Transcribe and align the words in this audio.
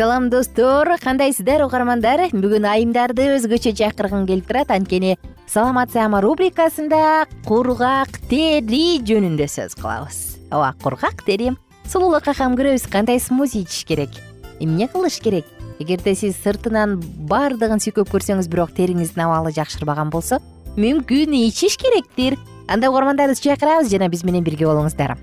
салам 0.00 0.30
достор. 0.30 0.88
Кандайсыздар 1.04 1.60
угармандар? 1.60 2.22
Бүгүн 2.32 2.64
айымдарды 2.64 3.26
өзгөчө 3.34 3.74
чакыргым 3.76 4.24
келип 4.24 4.46
турат. 4.48 4.70
Анткени 4.72 5.18
саламат 5.44 5.92
саама 5.92 6.22
рубрикасында 6.24 7.26
кургак 7.44 8.16
тери 8.30 9.02
жөнүндө 9.04 9.44
сөз 9.44 9.76
кылабыз. 9.76 10.16
Ооба 10.48 10.72
кургак 10.80 11.20
тери 11.26 11.50
сулуулукка 11.84 12.32
кам 12.32 12.56
көрөбүз. 12.56 12.88
Кандай 12.88 13.20
смузи 13.20 13.66
ичиш 13.66 13.84
керек? 13.84 14.16
Эмне 14.56 14.88
кылыш 14.88 15.20
керек? 15.20 15.44
Эгерде 15.76 16.16
сиз 16.16 16.40
сыртынан 16.46 16.96
баардыгын 17.28 17.84
сүйкөп 17.84 18.08
көрсөңүз 18.08 18.48
бирок 18.48 18.72
териңиздин 18.72 19.26
абалы 19.28 19.52
жакшырбаган 19.52 20.08
болсо 20.08 20.40
мүмкүн 20.80 21.36
ичиш 21.44 21.76
керектир. 21.76 22.40
Анда 22.72 22.88
угармандарыбызды 22.88 23.52
чакырабыз 23.52 23.92
жана 23.92 24.08
биз 24.08 24.24
менен 24.24 24.48
бирге 24.48 24.64
болуңуздар. 24.64 25.18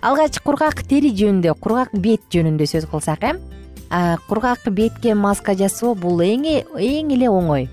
Алгач 0.00 0.40
кургак 0.40 0.86
тери 0.88 1.12
жөнүндө 1.20 1.52
кургак 1.60 1.92
бет 1.92 2.24
жөнүндө 2.32 2.72
сөз 2.78 2.88
кылсак 2.88 3.28
э 3.28 3.36
кургак 4.28 4.64
бетке 4.70 5.14
маска 5.14 5.54
жасоо 5.54 5.94
бул 5.94 6.20
эң 6.24 6.46
эле 6.48 7.28
оңой. 7.28 7.68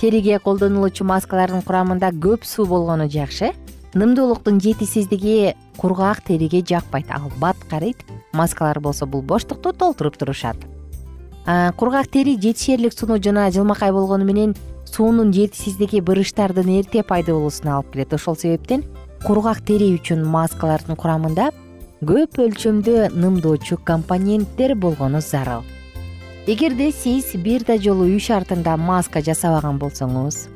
Териге 0.00 0.40
колдонулуучу 0.42 1.04
маскалардын 1.06 1.62
курамында 1.62 2.10
көп 2.10 2.42
суу 2.44 2.66
болгону 2.66 3.06
жакшы. 3.08 3.52
Нымдуулуктун 3.94 4.58
жетишсиздиги 4.60 5.54
кургак 5.78 6.24
териге 6.26 6.64
жакпайт. 6.66 7.06
Ал 7.14 7.30
бат 7.38 7.56
карыйт 7.70 8.02
маскалар 8.32 8.80
болсо 8.80 9.06
бул 9.06 9.22
боштукту 9.22 9.72
толтуруп 9.72 10.16
турушат. 10.16 10.56
Кургак 11.46 12.08
тери 12.08 12.34
жетишээрлик 12.34 12.92
сунуу 12.92 13.22
жана 13.22 13.50
жылмакай 13.52 13.92
болгону 13.92 14.24
менен 14.24 14.56
суунун 14.84 15.32
жетишсиздиги 15.32 16.00
бырыштардын 16.00 16.80
эрте 16.80 17.04
пайда 17.04 17.32
болуусуна 17.32 17.76
алып 17.76 17.92
келет. 17.92 18.12
Ошол 18.14 18.34
себептен 18.34 18.82
кургак 19.24 19.62
тери 19.62 19.94
үчүн 19.94 20.26
маскалардын 20.26 20.96
курамында 20.96 21.52
көп 22.02 22.40
өлчөмдө 22.42 23.12
нымдоочу 23.14 23.78
компоненттер 23.86 24.74
болгону 24.74 25.20
зарыл. 25.20 25.62
Эгерде 26.46 26.90
сиз 26.92 27.32
бир 27.38 27.62
да 27.64 27.78
жолу 27.78 28.04
үй 28.04 28.18
шартында 28.18 28.76
маска 28.76 29.22
жасабаган 29.22 29.78
болсоңуз 29.78 30.48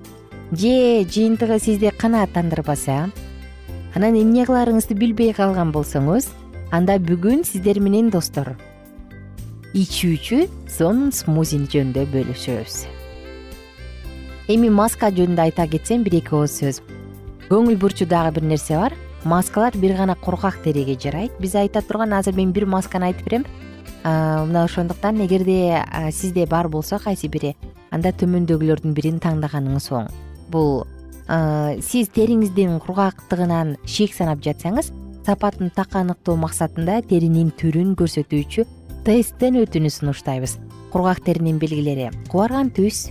же 0.53 1.05
жыйынтыгы 1.05 1.59
сизди 1.61 1.93
канааттандырбаса 1.97 3.11
анан 3.95 4.19
эмне 4.19 4.45
кыларыңызды 4.45 4.99
билбей 4.99 5.33
калган 5.33 5.73
болсоңуз 5.73 6.29
анда 6.73 6.99
бүгүн 6.99 7.45
сиздер 7.47 7.81
менен 7.81 8.11
достор. 8.11 8.57
Ичүүчү 9.73 10.49
сонун 10.69 11.13
смузи 11.13 11.63
жөнүндө 11.71 12.09
бөлүшөбүз. 12.13 12.87
Эми 14.49 14.69
маска 14.69 15.13
жөнүндө 15.13 15.49
айта 15.49 15.69
кетсем 15.69 16.03
бир 16.03 16.19
эки 16.21 16.35
ооз 16.35 16.59
сөз. 16.61 16.83
Көңүл 17.49 17.77
бурчу 17.81 18.05
дагы 18.09 18.41
бир 18.41 18.49
нерсе 18.49 18.77
бар 18.77 18.97
маскалар 19.29 19.77
бир 19.77 19.97
гана 19.97 20.15
кургак 20.17 20.63
териге 20.65 20.99
жарайт. 20.99 21.33
Биз 21.41 21.55
айта 21.55 21.83
турган 21.83 22.13
азыр 22.17 22.35
мен 22.35 22.53
бир 22.53 22.67
масканы 22.67 23.13
айтып 23.13 23.29
берем. 23.29 23.45
Мына 24.05 24.65
ошондуктан 24.65 25.21
эгерде 25.25 25.85
сизде 26.13 26.47
бар 26.47 26.69
болсо 26.69 26.99
кайсы 26.99 27.29
бири 27.29 27.57
анда 27.91 28.13
төмөндөгүлөрдүн 28.13 28.95
бирин 28.95 29.19
таңдаганыңыз 29.21 29.91
оң. 29.93 30.09
Бул 30.49 30.87
сиз 31.85 32.09
териңиздин 32.15 32.79
кургактыгынан 32.81 33.77
шек 33.85 34.15
санап 34.15 34.41
жатсаңыз 34.45 34.93
сапатын 35.27 35.69
так 35.75 35.93
аныктоо 35.99 36.39
максатында 36.41 37.03
теринин 37.11 37.51
түрүн 37.53 37.93
көрсөтүүчү 37.99 38.65
тесттен 39.05 39.59
өтүүнү 39.61 39.91
сунуштайбыз. 39.93 40.57
Кургак 40.93 41.21
теринин 41.27 41.59
белгилери. 41.61 42.09
Кубарган 42.31 42.71
түс 42.73 43.11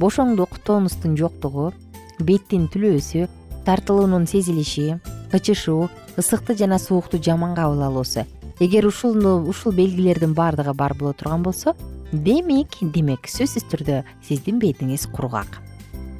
бошоңдук 0.00 0.62
тонустун 0.64 1.18
жоктугу 1.20 1.72
беттин 2.20 2.68
түлөөсү 2.72 3.26
тартылуунун 3.66 4.24
сезилиши 4.30 4.94
кычышуу 5.32 5.88
ысыкты 6.16 6.56
жана 6.56 6.78
суукту 6.78 7.22
жаман 7.22 7.54
кабыл 7.54 7.82
алуусу 7.82 8.26
эгер 8.60 8.86
ушул 8.86 9.16
ушул 9.48 9.72
белгилердин 9.72 10.34
баардыгы 10.34 10.74
бар 10.74 10.94
боло 10.94 11.12
турган 11.12 11.42
болсо 11.42 11.74
демек 12.12 12.76
демек 12.80 13.28
сөзсүз 13.30 13.64
түрдө 13.70 14.02
сиздин 14.26 14.58
бетиңиз 14.58 15.06
кургак. 15.14 15.60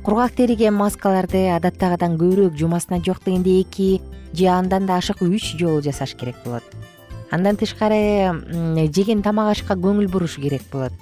Кургак 0.04 0.32
териге 0.38 0.70
маскаларды 0.70 1.50
адаттагыдан 1.52 2.16
көбүрөөк 2.16 2.56
жумасына 2.56 3.02
жок 3.04 3.20
дегенде 3.24 3.60
эки 3.60 4.00
же 4.32 4.46
андан 4.48 4.86
да 4.86 4.96
ашык 4.96 5.20
үч 5.20 5.56
жолу 5.58 5.82
жасаш 5.82 6.14
керек 6.14 6.36
болот. 6.44 6.64
Андан 7.30 7.56
тышкары 7.56 8.32
жеген 8.94 9.22
тамак 9.22 9.52
ашка 9.52 9.74
көңүл 9.74 10.08
буруш 10.08 10.38
керек 10.40 10.62
болот. 10.72 10.92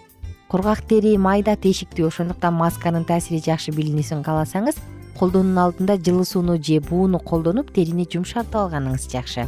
Кургак 0.48 0.82
тери 0.88 1.16
майда 1.16 1.54
тешиктүү 1.56 2.08
ошондуктан 2.08 2.54
масканын 2.56 3.04
таасири 3.04 3.38
жакшы 3.44 3.70
билинүүсүн 3.76 4.24
кааласаңыз 4.24 4.80
колдонуунун 5.18 5.58
алдында 5.58 5.98
жылы 5.98 6.24
сууну 6.24 6.56
же 6.62 6.80
бууну 6.80 7.18
колдонуп 7.18 7.72
терини 7.74 8.06
жумшартып 8.10 8.54
алганыңыз 8.62 9.08
жакшы. 9.12 9.46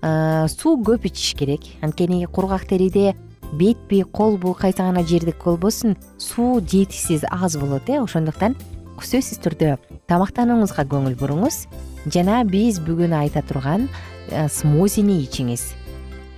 Суу 0.00 0.78
көп 0.84 1.06
ичиш 1.08 1.34
керек. 1.38 1.68
Анткени 1.82 2.24
кургак 2.26 2.66
териде 2.68 3.14
бетпи 3.52 4.02
колбу 4.02 4.54
кайсы 4.54 4.78
гана 4.78 5.04
жерде 5.06 5.34
болбосун 5.44 5.96
суу 6.18 6.60
жетишсиз 6.60 7.24
аз 7.30 7.56
болот 7.56 7.88
э. 7.88 8.00
Ошондуктан 8.00 8.56
сөзсүз 8.98 9.40
түрдө 9.44 9.76
тамактанууңузга 10.08 10.86
көңүл 10.88 11.16
буруңуз. 11.20 11.66
Жана 12.06 12.42
биз 12.44 12.80
бүгүн 12.80 13.14
айта 13.16 13.42
турган 13.42 13.88
э, 14.30 14.48
смузини 14.48 15.22
ичиңиз 15.24 15.83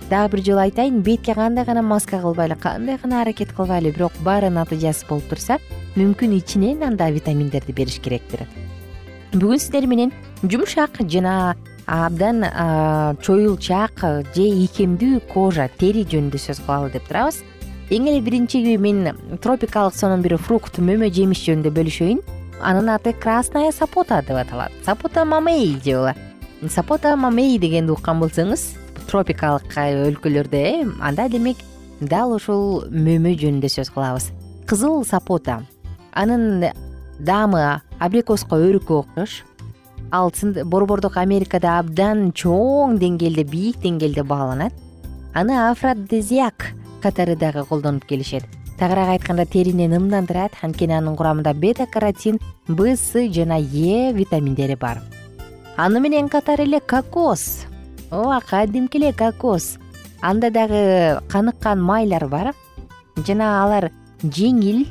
дагы 0.09 0.37
бир 0.37 0.43
жолу 0.45 0.61
айтайын 0.63 1.01
бетке 1.03 1.33
кандай 1.35 1.65
гана 1.65 1.81
маска 1.81 2.19
кылбайлы 2.21 2.55
кандай 2.55 2.97
гана 3.01 3.21
аракет 3.21 3.51
кылбайлы 3.51 3.91
бирок 3.91 4.13
баары 4.23 4.49
натыйжасыз 4.49 5.07
болуп 5.09 5.27
турса 5.27 5.57
мүмкүн 5.95 6.37
ичинен 6.37 6.83
анда 6.83 7.09
витаминдерди 7.11 7.73
бериш 7.73 7.99
керектир. 7.99 8.45
Бүгүн 9.33 9.59
сиздер 9.59 9.87
менен 9.87 10.13
жумшак 10.43 11.01
жана 11.11 11.55
абдан 11.85 12.45
чоюлчаак 13.23 13.99
же 14.35 14.47
ийкемдүү 14.47 15.21
кожа 15.33 15.67
тери 15.77 16.05
жөнүндө 16.07 16.39
сөз 16.39 16.63
кылалы 16.63 16.91
деп 16.93 17.07
турабыз. 17.09 17.43
Эң 17.89 18.07
эле 18.07 18.21
биринчи 18.21 18.77
мен 18.77 19.15
тропикалык 19.43 19.95
сонун 19.95 20.21
бир 20.21 20.37
фрукт 20.37 20.79
мөмө 20.79 21.11
жемиш 21.11 21.43
жөнүндө 21.47 21.75
бөлүшөйүн. 21.75 22.23
Анын 22.63 22.89
аты 22.95 23.13
красная 23.13 23.71
сапота 23.71 24.21
деп 24.21 24.39
аталат. 24.39 24.71
Сапота 24.85 25.25
мамей 25.25 25.75
була 25.83 26.15
сапота 26.69 27.15
мамей 27.15 27.59
дегенди 27.59 27.91
уккан 27.91 28.19
болсоңуз 28.19 28.73
тропикалык 29.07 29.71
өлкөлөрдө 29.73 30.57
э 30.57 30.85
анда 31.01 31.29
демек 31.29 31.57
дал 32.01 32.33
ушул 32.35 32.85
мөмө 32.91 33.33
жөнүндө 33.39 33.69
сөз 33.71 33.89
кылабыз. 33.93 34.31
Кызыл 34.67 35.03
сапота. 35.05 35.63
Анын 36.13 36.71
даамы 37.19 37.81
абрикоска 37.99 38.55
өрүккө 38.55 39.01
окшош. 39.01 39.43
Ал 40.11 40.31
борбордук 40.65 41.17
америкада 41.17 41.79
абдан 41.79 42.31
чоң 42.31 42.97
деңгээлде 42.99 43.43
бийик 43.43 43.81
деңгээлде 43.83 44.23
бааланат. 44.23 44.73
Аны 45.33 45.57
афродезиак 45.69 46.73
катары 47.01 47.35
дагы 47.35 47.65
колдонуп 47.65 48.05
келишет. 48.05 48.43
Тагыраак 48.77 49.09
айтканда 49.09 49.45
терини 49.45 49.87
нымдандырат 49.87 50.53
анткени 50.61 50.93
анын 50.93 51.15
курамында 51.17 51.53
бета 51.53 51.87
каротин 51.87 52.39
б 52.67 52.95
с 52.95 53.13
жана 53.33 53.57
е 53.57 54.13
витаминдери 54.13 54.75
бар. 54.75 55.01
Аны 55.77 55.99
менен 55.99 56.29
катар 56.29 56.61
эле 56.61 56.79
кокос 56.79 57.65
ооба 58.11 58.41
кадимки 58.41 58.97
эле 58.97 59.13
кокос. 59.13 59.77
Анда 60.21 60.49
дагы 60.51 61.21
каныккан 61.29 61.81
майлар 61.81 62.27
бар. 62.27 62.53
Жана 63.17 63.63
алар 63.63 63.91
жеңил 64.23 64.85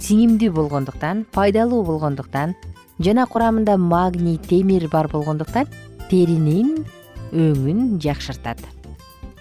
сиңимдүү 0.00 0.50
болгондуктан 0.56 1.26
пайдалуу 1.32 1.82
болгондуктан 1.84 2.54
жана 2.98 3.26
курамында 3.26 3.76
магний 3.76 4.38
темир 4.38 4.88
бар 4.88 5.08
болгондуктан 5.08 5.68
теринин 6.10 6.84
өңүн 7.32 7.98
жакшыртат. 8.00 8.60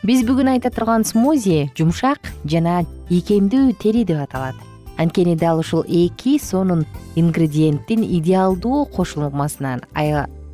Биз 0.04 0.24
бүгүн 0.28 0.54
айта 0.54 0.72
турган 0.72 1.04
смузи 1.04 1.72
жумшак 1.76 2.32
жана 2.46 2.84
ийкемдүү 3.10 3.74
тери 3.82 4.06
деп 4.08 4.22
аталат. 4.24 4.56
Анткени 5.00 5.36
дал 5.36 5.60
ушул 5.60 5.84
эки 5.88 6.38
сонун 6.40 6.86
ингредиенттин 7.16 8.04
идеалдуу 8.04 8.86
кошулмасынан 8.86 9.84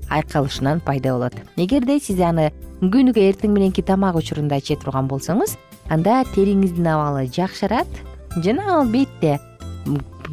айкалышынан 0.10 0.82
пайда 0.82 1.14
болот. 1.14 1.36
Эгерде 1.58 2.00
сиз 2.00 2.20
аны 2.20 2.52
күнүгө 2.82 3.24
эртең 3.30 3.54
мененки 3.56 3.84
тамак 3.86 4.18
учурунда 4.20 4.60
иче 4.62 4.78
турган 4.80 5.08
болсоңуз 5.10 5.56
анда 5.90 6.24
териңиздин 6.36 6.88
абалы 6.92 7.26
жакшырат 7.32 8.02
жана 8.44 8.80
албетте 8.80 9.38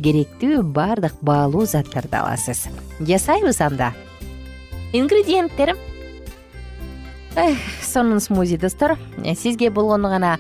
керектүү 0.03 0.63
баардык 0.75 1.19
баалуу 1.23 1.67
заттарды 1.67 2.17
аласыз. 2.19 2.67
Жасайбыз 3.01 3.61
анда. 3.61 3.93
Ингредиенттер 4.93 5.77
сонун 7.83 8.21
смузи 8.21 8.57
достор. 8.57 8.99
Сизге 9.37 9.71
болгону 9.71 10.09
гана 10.09 10.39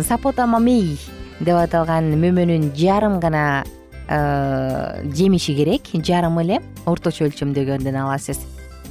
сапота 0.00 0.46
мамей 0.46 0.98
деп 1.40 1.58
аталган 1.58 2.12
мөмөнүн 2.16 2.72
жарым 2.76 3.20
гана 3.20 3.64
э, 4.08 5.04
жемиши 5.14 5.54
керек. 5.54 5.92
Жарым 5.92 6.40
эле 6.40 6.62
орточо 6.86 7.26
өлчөмдөгөндөн 7.26 7.98
аласыз 8.04 8.40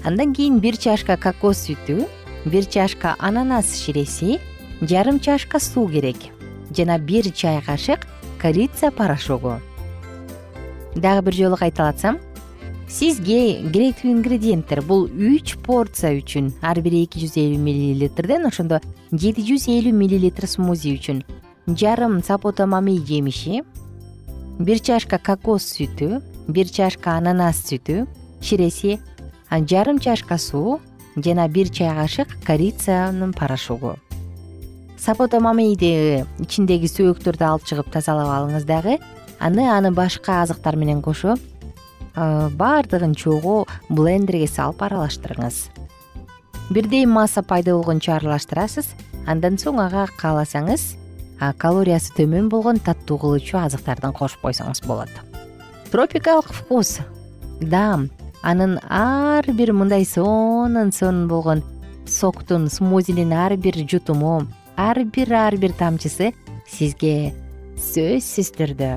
андан 0.03 0.33
кийин 0.33 0.59
бир 0.59 0.77
чашка 0.77 1.18
кокос 1.18 1.68
сүтү 1.68 2.07
бир 2.45 2.65
чашка 2.65 3.15
ананас 3.19 3.75
ширеси 3.77 4.39
жарым 4.81 5.19
чашка 5.19 5.59
суу 5.59 5.88
керек 5.88 6.18
жана 6.75 6.98
бир 6.98 7.31
чай 7.31 7.62
кашык 7.62 8.07
корица 8.42 8.92
порошогу. 8.92 9.59
Дагы 10.95 11.21
бир 11.21 11.33
жолу 11.33 11.57
кайталатсам 11.57 12.18
сизге 12.89 13.62
керектүү 13.71 14.09
ингредиенттер 14.12 14.81
бул 14.81 15.06
үч 15.06 15.53
порция 15.63 16.18
үчүн 16.18 16.50
ар 16.65 16.81
бири 16.81 17.04
эки 17.06 17.21
жүз 17.21 17.38
элүү 17.38 17.62
миллилитрден 17.62 18.50
ошондо 18.50 18.81
жети 19.12 19.45
жүз 19.45 19.69
элүү 19.69 19.94
миллилитр 19.95 20.50
смузи 20.50 20.95
үчүн 20.97 21.21
жарым 21.68 22.19
сапота 22.25 22.65
мамей 22.65 22.97
жемиши 23.00 23.62
бир 24.59 24.81
чашка 24.81 25.21
кокос 25.21 25.69
сүтү 25.77 26.19
бир 26.50 26.68
чашка 26.68 27.15
ананас 27.21 27.62
сүтү 27.69 28.07
ширеси 28.42 28.97
жарым 29.51 30.00
чашка 30.00 30.38
суу 30.38 30.80
жана 31.15 31.48
бир 31.48 31.69
чай 31.69 31.94
кашык 31.95 32.27
корицанын 32.45 33.33
порошогу. 33.33 33.98
Сапота 34.98 35.39
мамейди 35.39 36.24
ичиндеги 36.39 36.88
сөөктөрдү 36.88 37.44
алып 37.44 37.65
чыгып 37.65 37.92
тазалап 37.92 38.30
алыңыз 38.30 38.65
дагы. 38.69 39.00
Аны 39.39 39.65
аны 39.68 39.92
башка 39.92 40.44
азыктар 40.44 40.75
менен 40.75 41.01
кошуп 41.01 41.39
баардыгын 42.15 43.15
чогуу 43.15 43.65
блендерге 43.89 44.48
салып 44.48 44.83
аралаштырыңыз. 44.86 45.71
Бирдей 46.69 47.06
масса 47.06 47.42
пайда 47.42 47.74
болгончо 47.74 48.13
аралаштырасыз 48.19 48.94
андан 49.27 49.57
соң 49.57 49.81
ага 49.81 50.06
кааласаңыз 50.21 50.95
калориясы 51.57 52.13
төмөн 52.15 52.50
болгон 52.54 52.80
таттуу 52.80 53.18
кылуучу 53.18 53.57
азыктарды 53.57 54.12
кошуп 54.13 54.45
койсоңуз 54.45 54.86
болот. 54.86 55.09
Тропикалык 55.92 56.54
вкус 56.54 57.00
даам 57.59 58.09
анын 58.44 58.80
ар 58.90 59.46
бир 59.54 59.74
мындай 59.74 60.06
сонун 60.06 60.92
сонун 60.92 61.28
болгон 61.28 61.64
соктун 62.08 62.70
смузинин 62.70 63.34
ар 63.34 63.56
бир 63.58 63.76
жутуму 63.88 64.48
ар 64.78 65.04
бир 65.04 65.34
ар 65.34 65.58
бир 65.58 65.74
тамчысы 65.78 66.34
сизге 66.68 67.34
сөзсүз 67.78 68.52
түрдө 68.58 68.92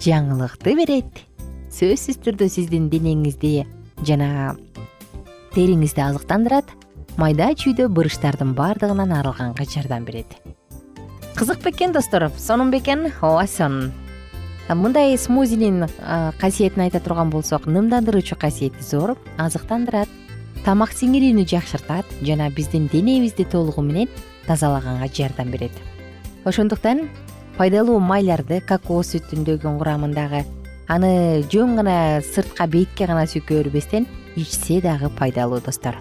жаңылыкты 0.00 0.74
берет. 0.76 1.24
Сөзсүз 1.70 2.18
түрдө 2.24 2.48
сиздин 2.50 2.88
денеңизди 2.90 3.66
жана 4.06 4.56
териңизди 5.54 6.02
азыктандырат 6.02 6.72
майда 7.20 7.50
чүйдө 7.54 7.88
бырыштардын 7.94 8.54
баардыгынан 8.58 9.12
арылганга 9.20 9.66
жардам 9.68 10.04
берет. 10.08 10.36
Кызык 11.36 11.62
бекен 11.64 11.92
достор 11.92 12.30
сонун 12.38 12.70
бекен 12.70 13.10
ооба 13.20 13.46
сонун 13.46 13.92
мындай 14.74 15.16
смузинин 15.18 15.86
касиетин 16.38 16.82
айта 16.84 17.00
турган 17.00 17.30
болсок 17.30 17.66
нымдандыруучу 17.66 18.36
касиети 18.36 18.82
зор 18.82 19.16
азыктандырат. 19.38 20.08
Тамак 20.64 20.92
сиңирүүнү 20.92 21.46
жакшыртат 21.48 22.06
жана 22.22 22.50
биздин 22.50 22.88
денебизди 22.92 23.44
толугу 23.44 23.82
менен 23.82 24.08
тазалаганга 24.46 25.08
жардам 25.08 25.50
берет. 25.50 25.72
Ошондуктан 26.44 27.08
пайдалуу 27.56 27.98
майларды 27.98 28.60
кокос 28.60 29.14
сүтүндөгү 29.14 29.78
курамындагы 29.78 30.44
аны 30.88 31.42
жөн 31.50 31.76
гана 31.80 32.20
сыртка 32.20 32.66
бетке 32.66 33.06
гана 33.06 33.26
сүйкөй 33.26 33.62
бербестен 33.62 34.06
ичсе 34.36 34.80
дагы 34.80 35.10
пайдалуу 35.10 35.60
достор. 35.60 35.96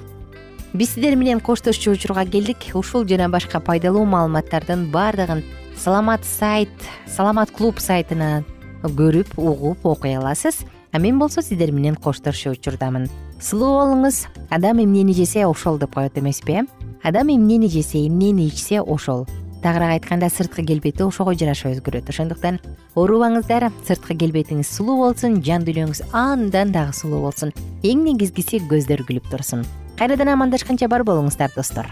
Биз 0.74 0.94
сиздер 0.94 1.16
менен 1.16 1.39
коштошчу 1.39 1.92
учурга 1.92 2.25
келдик. 2.25 2.69
Ушул 2.74 3.07
жана 3.07 3.30
башка 3.30 3.60
пайдалуу 3.60 4.06
маалыматтардын 4.06 4.92
баардыгын 4.92 5.44
саламат 5.77 6.26
сайт 6.26 6.69
саламат 7.07 7.52
клуб 7.52 7.80
сайтынан 7.80 8.45
көрүп 8.83 9.38
угуп 9.38 9.86
окуй 9.86 10.16
аласыз. 10.16 10.66
А 10.92 11.00
мен 11.00 11.19
болсо 11.19 11.42
сиздер 11.42 11.71
менен 11.71 11.95
коштошчу 11.95 12.52
учурдамын. 12.52 13.09
Сулуу 13.42 13.76
болуңуз. 13.78 14.26
Адам 14.50 14.80
эмнени 14.81 15.14
жесе 15.14 15.45
ошол 15.45 15.78
деп 15.78 15.94
коет 15.94 16.18
эмеспи 16.18 16.54
э 16.54 16.66
адам 17.04 17.30
эмнени 17.30 17.68
жесе 17.68 18.07
эмнени 18.07 18.48
ичсе 18.48 18.81
ошол. 18.81 19.28
Тагыраак 19.62 20.04
айтканда 20.04 20.30
сырткы 20.30 20.64
келбети 20.66 21.04
ошого 21.04 21.36
жараша 21.36 21.69
өзгөрөт. 21.69 22.09
Ошондуктан 22.09 22.59
оорубаңыздар 22.95 23.71
сырткы 23.88 24.16
келбетиңиз 24.16 24.68
сулуу 24.68 24.98
болсун 24.98 25.44
жан 25.44 25.64
дүйнөңүз 25.68 26.09
андан 26.14 26.71
дагы 26.71 26.94
сулуу 26.94 27.21
болсун. 27.21 27.52
Эң 27.83 28.06
негизгиси 28.06 28.59
көздөр 28.59 29.04
күлүп 29.04 29.30
турсун. 29.30 29.66
Кайрадан 30.00 30.31
амандашканча 30.31 30.88
бар 30.88 31.04
болуңуздар 31.04 31.52
достор 31.56 31.92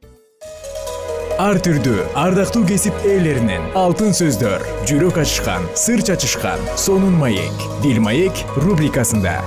ар 1.39 1.59
түрдүү 1.63 2.05
ардактуу 2.19 2.63
кесип 2.67 3.05
ээлеринен 3.07 3.71
алтын 3.79 4.15
сөздөр 4.17 4.65
жүрөк 4.89 5.21
ачышкан 5.23 5.67
сыр 5.77 6.03
чачышкан 6.03 6.63
сонун 6.75 7.15
маек. 7.21 7.67
Дил 7.83 8.01
маек 8.03 8.45
рубрикасында 8.57 9.39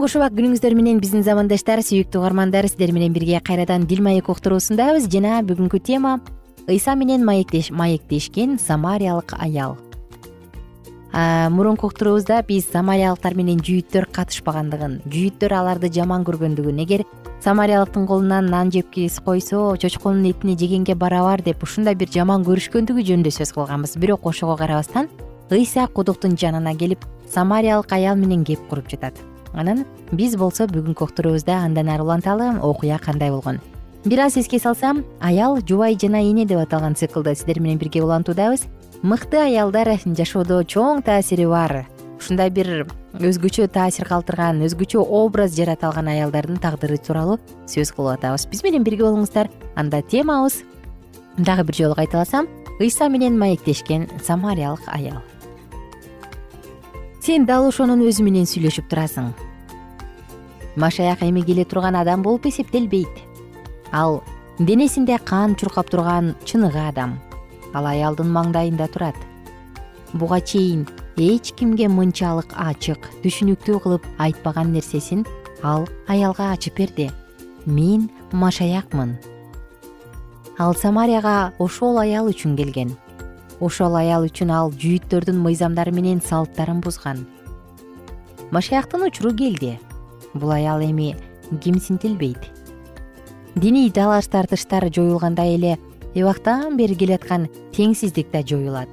кутман 0.00 0.08
куш 0.08 0.16
убак 0.16 0.32
күнүңүздөр 0.32 0.74
менен 0.78 1.00
биздин 1.02 1.20
замандаштар 1.20 1.82
сүйүктүү 1.84 2.22
угармандар 2.22 2.64
сиздер 2.64 2.88
менен 2.96 3.12
бирге 3.12 3.36
кайрадан 3.44 3.82
дил 3.84 4.00
маек 4.00 4.30
уктуруусундабыз 4.32 5.10
жана 5.12 5.42
бүгүнкү 5.44 5.76
тема 5.84 6.20
ыйса 6.66 6.94
менен 6.96 7.20
маектешкен 7.24 8.56
самариялык 8.58 9.34
аял. 9.36 9.76
Мурунку 11.12 11.88
уктуруубузда 11.88 12.40
биз 12.48 12.70
самариялыктар 12.72 13.36
менен 13.36 13.60
жүйүттөр 13.60 14.08
катышпагандыгын 14.08 15.02
жүйүттөр 15.04 15.52
аларды 15.52 15.92
жаман 15.92 16.24
көргөндүгүн 16.24 16.80
эгер 16.80 17.04
самариялыктын 17.44 18.06
колунан 18.06 18.48
нан 18.48 18.70
жеп 18.72 18.94
койсо 18.94 19.76
чочконун 19.76 20.24
этини 20.24 20.56
жегенге 20.56 20.94
барабар 20.94 21.42
деп 21.42 21.62
ушундай 21.62 21.94
бир 21.94 22.08
жаман 22.08 22.46
көрүшкөндүгү 22.48 23.04
жөнүндө 23.04 23.34
сөз 23.36 23.52
кылганбыз. 23.52 23.98
Бирок 23.98 24.24
ошого 24.24 24.56
карабастан 24.56 25.10
ыйса 25.50 25.88
кудуктун 25.88 26.38
жанына 26.38 26.74
келип 26.74 27.04
самариялык 27.28 27.92
аял 27.92 28.16
менен 28.16 28.44
кеп 28.44 28.64
куруп 28.70 28.88
жатат 28.88 29.29
анан 29.54 29.84
биз 30.12 30.36
болсо 30.36 30.66
бүгүнкү 30.70 31.04
уктуруубузда 31.06 31.60
андан 31.64 31.88
ары 31.88 32.02
уланталы 32.02 32.58
окуя 32.60 32.98
кандай 32.98 33.30
болгон? 33.30 33.60
Бир 34.04 34.20
аз 34.20 34.36
эске 34.36 34.58
салсам 34.58 35.04
аял 35.20 35.58
жубай 35.60 35.96
жана 36.00 36.22
эне 36.22 36.46
деп 36.46 36.58
аталган 36.58 36.94
циклда 36.94 37.34
сиздер 37.34 37.60
менен 37.60 37.78
бирге 37.78 38.02
улантуудабыз. 38.02 38.66
Мыкты 39.02 39.36
аялдар 39.36 39.98
жашоодо 40.04 40.62
чоң 40.64 41.02
таасири 41.04 41.46
бар. 41.46 41.86
Ушундай 42.18 42.50
бир 42.50 42.86
өзгөчө 43.18 43.68
таасир 43.68 44.08
калтырган 44.08 44.62
өзгөчө 44.64 45.04
образ 45.04 45.56
жарата 45.56 45.88
алган 45.88 46.08
аялдардын 46.08 46.60
тагдыры 46.60 46.96
тууралуу 46.96 47.38
сөз 47.66 47.92
кылып 47.92 48.18
атабыз. 48.18 48.46
Биз 48.48 48.64
менен 48.64 48.84
бирге 48.84 49.04
болуңуздар. 49.04 49.50
Анда 49.76 50.02
темабыз. 50.02 50.62
Дагы 51.36 51.64
бир 51.64 51.74
жолу 51.74 51.94
кайталасам 51.94 52.48
ыйса 52.80 53.08
менен 53.08 53.38
маектешкен 53.38 54.08
самариялык 54.24 54.88
аял 54.88 55.20
сен 57.20 57.44
дал 57.46 57.66
ошонун 57.68 58.00
өзү 58.06 58.24
менен 58.24 58.46
сүйлөшүп 58.48 58.88
турасың. 58.90 59.32
Машаяк 60.80 61.22
эми 61.26 61.42
келе 61.44 61.64
турган 61.64 61.96
адам 61.96 62.22
болуп 62.22 62.46
эсептелбейт. 62.46 63.10
Ал 63.92 64.22
денесинде 64.58 65.18
кан 65.18 65.56
чуркап 65.56 65.90
турган 65.90 66.34
чыныгы 66.44 66.80
адам 66.88 67.18
ал 67.74 67.86
аялдын 67.86 68.30
маңдайында 68.32 68.88
турат. 68.92 69.16
Буга 70.12 70.40
чейин 70.40 70.86
эч 71.16 71.52
кимге 71.52 71.88
мынчалык 71.88 72.54
ачык 72.56 73.10
түшүнүктүү 73.22 73.82
кылып 73.84 74.06
айтпаган 74.18 74.72
нерсесин 74.72 75.26
ал 75.62 75.88
аялга 76.08 76.52
ачып 76.52 76.78
берди. 76.78 77.10
Мен 77.66 78.08
машаякмын 78.32 79.18
ал 80.58 80.74
самарияга 80.74 81.52
ошол 81.58 81.98
аял 81.98 82.28
үчүн 82.28 82.56
келген 82.56 82.96
ошол 83.60 83.96
аял 83.96 84.24
үчүн 84.26 84.50
ал 84.50 84.72
жүйүттөрдүн 84.72 85.38
мыйзамдары 85.44 85.92
менен 85.92 86.20
салттарын 86.20 86.80
бузган. 86.80 87.26
Машаяктын 88.50 89.04
учуру 89.06 89.34
келди. 89.36 89.78
Бул 90.34 90.50
аял 90.50 90.80
эми 90.80 91.16
кимсинтилбейт 91.60 92.60
диний 93.56 93.90
талаш 93.90 94.28
тартыштар 94.28 94.88
жоюлгандай 94.94 95.54
эле 95.56 95.78
эбактан 96.14 96.76
бери 96.76 96.94
келаткан 96.94 97.48
теңсиздик 97.72 98.30
да 98.32 98.42
жоюлат. 98.46 98.88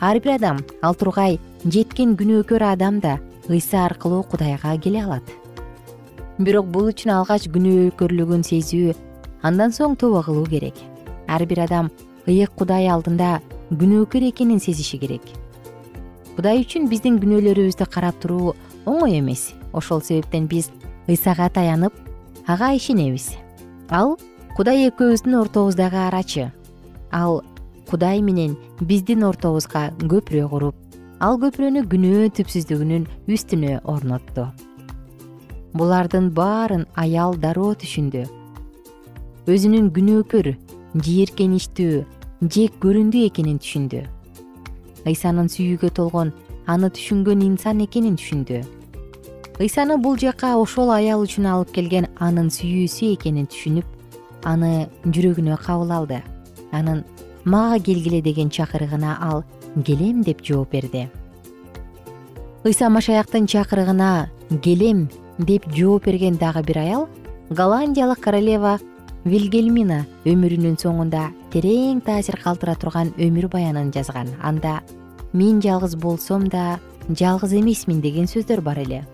Ар 0.00 0.20
бир 0.20 0.36
адам 0.36 0.62
ал 0.82 0.94
тургай 0.94 1.38
жеткен 1.64 2.16
күнөөкөр 2.16 2.62
адам 2.72 3.00
да 3.00 3.18
ыйса 3.48 3.84
аркылуу 3.84 4.22
кудайга 4.22 4.76
келе 4.78 5.02
алат. 5.04 5.26
Бирок 6.38 6.66
бул 6.66 6.88
үчүн 6.92 7.12
алгач 7.18 7.48
күнөөкөрлүгүн 7.52 8.46
сезүү 8.46 8.94
андан 9.42 9.74
соң 9.74 9.96
тоба 9.96 10.22
кылуу 10.22 10.46
керек. 10.46 10.74
Ар 11.28 11.44
бир 11.46 11.66
адам 11.66 11.90
ыйык 12.26 12.54
кудай 12.56 12.88
алдында 12.88 13.40
күнөөкөр 13.70 14.28
экенин 14.30 14.60
сезиши 14.60 14.98
керек. 14.98 15.22
Кудай 16.36 16.62
үчүн 16.64 16.88
биздин 16.90 17.20
күнөөлөрүбүздү 17.22 17.86
карап 17.90 18.20
туруу 18.22 18.54
оңой 18.86 19.18
эмес. 19.18 19.52
Ошол 19.72 20.02
себептен 20.02 20.46
биз 20.50 20.70
ыйсага 21.08 21.48
таянып 21.48 21.94
ага 22.46 22.72
ишенебиз. 22.74 23.32
Ал 23.90 24.18
кудай 24.56 24.88
экөөбүздүн 24.88 25.38
ортобуздагы 25.40 26.06
арачы. 26.08 26.50
Ал 27.10 27.42
кудай 27.90 28.22
менен 28.22 28.54
биздин 28.80 29.24
ортобузга 29.26 29.88
көпүрө 29.98 30.46
куруп 30.50 30.76
ал 31.20 31.36
көпүрөнү 31.42 31.82
күнөө 31.90 32.28
түпсүздүгүнүн 32.38 33.06
үстүнө 33.34 33.80
орнотту 33.92 34.44
булардын 35.74 36.28
баарын 36.36 36.86
аял 37.02 37.34
дароо 37.42 37.72
түшүндү 37.82 38.22
өзүнүн 39.50 39.90
күнөөкөр 39.96 40.52
жийиркеничтүү 40.94 42.04
жек 42.40 42.72
көрүндүү 42.80 43.26
экенин 43.28 43.58
түшүндү. 43.60 44.00
Ыйсанын 45.04 45.50
сүйүүгө 45.52 45.90
толгон 45.92 46.30
аны 46.64 46.88
түшүнгөн 46.96 47.42
инсан 47.44 47.82
экенин 47.84 48.16
түшүндү. 48.16 48.62
Ыйсаны 49.60 49.98
бул 50.00 50.16
жака 50.16 50.54
ошол 50.56 50.88
аял 50.94 51.20
үчүн 51.20 51.50
алып 51.50 51.74
келген 51.76 52.08
анын 52.16 52.48
сүйүүсү 52.48 53.12
экенин 53.18 53.44
түшүнүп 53.52 54.48
аны 54.48 54.88
жүрөгүнө 55.04 55.58
кабыл 55.60 55.92
алды. 55.92 56.22
Анын 56.72 57.04
мага 57.44 57.76
келгиле 57.84 58.22
деген 58.24 58.48
чакырыгына 58.48 59.18
ал 59.20 59.44
келем 59.84 60.22
деп 60.24 60.40
жооп 60.40 60.72
берди. 60.72 61.10
Ыйса 62.64 62.88
машаяктын 62.88 63.44
чакырыгына 63.46 64.30
келем 64.62 65.10
деп 65.38 65.68
жооп 65.76 66.06
берген 66.08 66.40
дагы 66.40 66.62
бир 66.64 66.78
аял 66.78 67.08
голландиялык 67.50 68.20
королева 68.20 68.78
вильгельмина 69.24 70.04
өмүрүнүн 70.24 70.78
соңунда 70.80 71.26
терең 71.52 72.00
таасир 72.06 72.38
калтыра 72.40 72.74
турган 72.80 73.10
өмүр 73.20 73.50
баянын 73.52 73.90
жазган. 73.92 74.30
Анда 74.40 74.80
мен 75.32 75.60
жалгыз 75.60 75.96
болсом 76.00 76.48
да 76.48 76.78
жалгыз 77.08 77.52
эмесмин 77.52 78.00
деген 78.00 78.24
сөздөр 78.30 78.62
бар 78.64 78.78
эле. 78.80 79.04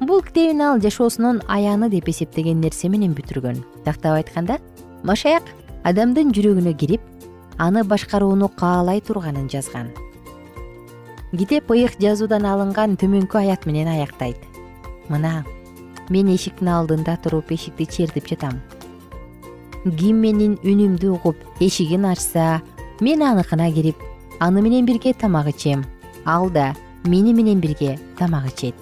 Бул 0.00 0.20
китебин 0.22 0.60
ал 0.60 0.80
жашоосунун 0.80 1.40
аяны 1.48 1.88
деп 1.88 2.08
эсептеген 2.08 2.60
нерсе 2.60 2.88
менен 2.88 3.14
бүтүргөн. 3.14 3.62
Тактап 3.84 4.18
айтканда 4.18 4.58
машаяк 5.02 5.48
адамдын 5.84 6.34
жүрөгүнө 6.36 6.76
кирип 6.76 7.00
аны 7.58 7.84
башкарууну 7.84 8.48
каалай 8.48 9.00
турганын 9.00 9.48
жазган. 9.48 9.88
Китеп 11.32 11.70
ыйык 11.72 11.96
жазуудан 12.02 12.44
алынган 12.44 12.98
төмөнкү 13.00 13.40
аят 13.40 13.64
менен 13.64 13.88
аяктайт. 13.88 14.36
Мына 15.08 15.46
мен 16.10 16.28
эшиктин 16.28 16.68
алдында 16.68 17.16
туруп 17.16 17.52
эшикти 17.56 17.86
чертип 17.86 18.28
жатам 18.28 18.60
ким 19.84 20.20
менин 20.22 20.56
үнүмдү 20.62 21.10
угуп 21.16 21.36
эшигин 21.60 22.06
ачса 22.06 22.62
мен 23.00 23.22
аныкына 23.22 23.70
кирип 23.74 23.96
аны 24.38 24.62
менен 24.62 24.86
бирге 24.86 25.12
тамак 25.14 25.48
ичем. 25.48 25.84
Ал 26.24 26.50
да 26.50 26.74
мени 27.04 27.32
менен 27.32 27.60
бирге 27.60 27.98
тамак 28.18 28.46
ичет. 28.52 28.74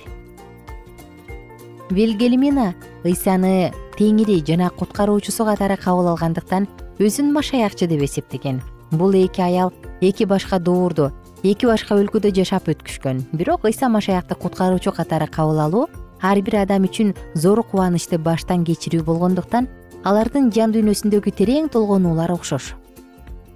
Вилгельмина 1.91 2.75
ыйсаны 3.05 3.73
теңири 3.97 4.45
жана 4.47 4.71
куткаруучусу 4.71 5.45
катары 5.45 5.77
кабыл 5.77 6.13
алгандыктан 6.13 6.69
өзүн 6.99 7.33
машаякчы 7.33 7.89
деп 7.89 8.03
эсептеген. 8.05 8.61
Бул 8.91 9.13
эки 9.15 9.41
аял 9.41 9.73
эки 10.01 10.25
башка 10.25 10.59
дуурду 10.59 11.13
эки 11.43 11.65
башка 11.67 11.97
өлкөдө 11.97 12.35
жашап 12.37 12.69
өткүшкөн. 12.69 13.25
Бирок 13.33 13.65
ыйса 13.65 13.89
машаякты 13.89 14.35
куткаруучу 14.35 14.93
катары 14.93 15.27
кабыл 15.27 15.61
алуу 15.61 15.89
ар 16.21 16.41
бир 16.43 16.61
адам 16.63 16.85
үчүн 16.85 17.15
зор 17.35 17.63
кубанычты 17.65 18.19
баштан 18.19 18.65
кечирүү 18.65 19.03
болгондуктан 19.05 19.69
алардын 20.01 20.49
жан 20.49 20.73
дүйнөсүндөгү 20.73 21.33
терең 21.37 21.69
толгонуулар 21.73 22.33
окшош. 22.33 22.73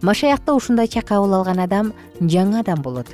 Машаякты 0.05 0.53
ушундайча 0.53 1.01
кабыл 1.01 1.39
алган 1.39 1.63
адам 1.65 1.93
жаңы 2.21 2.61
адам 2.61 2.83
болот. 2.85 3.09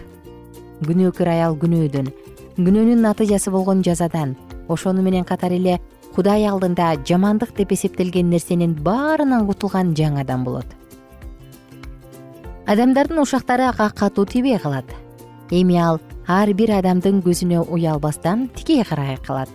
Күнөөкөр 0.82 1.30
аял 1.30 1.54
күнөөдөн 1.60 2.10
күнөөнүн 2.58 3.04
натыйжасы 3.04 3.52
болгон 3.54 3.84
жазадан 3.86 4.34
ошону 4.68 5.02
менен 5.02 5.24
катар 5.24 5.52
эле 5.54 5.78
кудай 6.16 6.44
алдында 6.48 6.96
жамандык 7.06 7.54
деп 7.56 7.72
эсептелген 7.72 8.30
нерсенин 8.30 8.74
баарынан 8.74 9.46
кутулган 9.46 9.94
жаңы 9.94 10.24
адам 10.24 10.44
болот. 10.44 10.66
Адамдардын 12.66 13.22
ушактары 13.22 13.68
ага 13.70 13.90
катуу 13.94 14.26
тийбей 14.26 14.58
калат. 14.58 14.90
Эми 15.50 15.78
ал 15.78 16.00
ар 16.26 16.52
бир 16.54 16.74
адамдын 16.80 17.22
көзүнө 17.22 17.68
уялбастан 17.70 18.48
тикей 18.56 18.82
карай 18.84 19.16
калат 19.22 19.50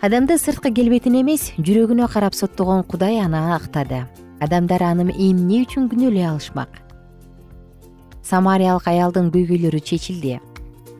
адамды 0.00 0.38
сырткы 0.40 0.70
келбетине 0.72 1.20
эмес 1.20 1.50
жүрөгүнө 1.60 2.06
карап 2.08 2.32
соттогон 2.32 2.86
кудай 2.88 3.18
аны 3.20 3.36
актады. 3.52 4.06
Адамдар 4.40 4.80
аны 4.82 5.04
эмне 5.12 5.58
үчүн 5.66 5.90
күнөөлөй 5.92 6.24
алышмак? 6.24 6.70
Самариялык 8.24 8.86
аялдын 8.88 9.28
көйгөйлөрү 9.34 9.80
чечилди. 9.84 10.38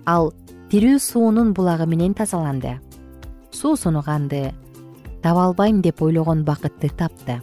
Ал 0.05 0.35
тирүү 0.69 0.99
суунун 1.01 1.55
булагы 1.57 1.87
менен 1.89 2.13
тазаланды. 2.13 2.77
Суусуну 3.51 4.03
канды 4.03 4.53
таба 5.23 5.47
албайм 5.47 5.81
деп 5.81 6.03
ойлогон 6.03 6.45
бакытты 6.45 6.91
тапты. 6.91 7.41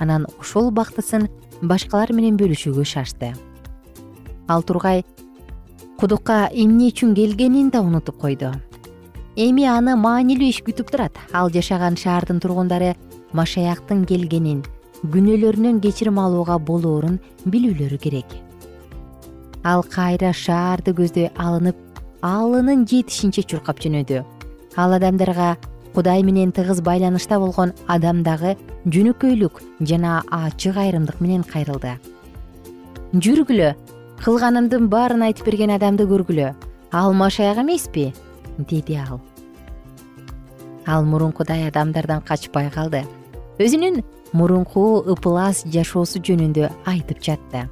Анан 0.00 0.24
ушул 0.40 0.70
бактысын 0.70 1.28
башкалар 1.60 2.14
менен 2.16 2.40
бөлүшүүгө 2.40 2.84
шашты. 2.84 3.34
Ал 4.48 4.62
тургай 4.62 5.04
кудукка 6.00 6.48
эмне 6.50 6.88
үчүн 6.88 7.12
келгенин 7.12 7.68
да 7.68 7.82
унутуп 7.82 8.16
койду 8.16 8.54
эми 9.38 9.68
аны 9.70 9.94
маанилүү 9.94 10.50
иш 10.50 10.58
күтүп 10.66 10.90
турат. 10.90 11.14
Ал 11.32 11.52
жашаган 11.54 11.94
шаардын 11.96 12.40
тургундары 12.42 12.96
машаяктын 13.38 14.02
келгенин 14.08 14.64
күнөөлөрүнөн 15.14 15.78
кечирим 15.84 16.18
алууга 16.18 16.58
болоорун 16.58 17.20
билүүлөрү 17.46 18.00
керек. 18.02 18.26
Ал 19.62 19.84
кайра 19.86 20.32
шаарды 20.34 20.90
көздөй 20.90 21.30
алынып 21.38 21.78
алынын 22.26 22.84
жетишинче 22.90 23.46
чуркап 23.46 23.78
жөнөдү. 23.78 24.24
Ал 24.76 24.98
адамдарга 24.98 25.54
кудай 25.94 26.26
менен 26.26 26.50
тыгыз 26.50 26.82
байланышта 26.82 27.38
болгон 27.38 27.76
адамдагы 27.86 28.56
жөнөкөйлүк 28.90 29.62
жана 29.86 30.22
ачык 30.34 30.76
айрымдык 30.82 31.22
менен 31.22 31.46
кайрылды. 31.46 31.94
Жүргүлө 33.14 33.76
кылганымдын 34.24 34.90
баарын 34.90 35.28
айтып 35.30 35.46
берген 35.46 35.78
адамды 35.78 36.10
көргүлө. 36.10 36.56
Ал 36.90 37.14
машаяк 37.14 37.62
эмеспи 37.62 38.10
деди 38.58 38.96
ал. 38.96 39.20
Ал 40.86 41.04
мурункудай 41.04 41.68
адамдардан 41.68 42.22
качпай 42.22 42.70
калды. 42.70 43.04
Өзүнүн 43.58 44.02
мурунку 44.32 45.02
ыплас 45.06 45.64
жашоосу 45.66 46.20
жөнүндө 46.20 46.70
айтып 46.86 47.22
жатты. 47.22 47.68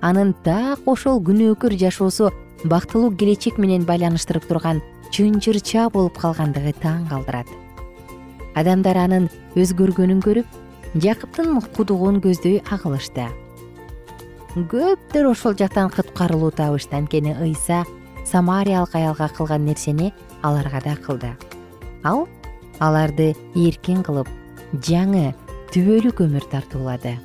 Анын 0.00 0.34
так 0.44 0.86
ошол 0.86 1.20
күнөөкөр 1.20 1.76
жашоосу 1.80 2.30
бактылуу 2.64 3.10
келечек 3.16 3.58
менен 3.58 3.84
байланыштырып 3.88 4.46
турган 4.48 4.82
чынжырча 5.10 5.90
болуп 5.92 6.16
калгандыгы 6.20 6.72
таң 6.80 7.08
калтырат 7.10 7.48
адамдар 8.58 8.98
анын 8.98 9.28
өзгөргөнүн 9.58 10.22
көрүп 10.24 10.98
жакыптын 11.02 11.60
кудугун 11.76 12.18
көздөй 12.24 12.60
агылышты. 12.70 13.28
Көптөр 14.54 15.30
ошол 15.30 15.54
жактан 15.58 15.90
куткарылуу 15.94 16.50
табышты 16.50 16.96
анткени 16.98 17.36
ыйса 17.38 17.84
самариялык 18.26 18.94
аялга 18.94 19.28
кылган 19.28 19.64
нерсени 19.64 20.12
аларга 20.42 20.80
да 20.84 20.96
кылды. 20.96 21.36
Ал 22.02 22.28
аларды 22.78 23.34
эркин 23.54 24.02
кылып 24.02 24.28
жаңы 24.72 25.34
түбөлүк 25.72 26.22
өмүр 26.24 26.46
тартуулады. 26.50 27.16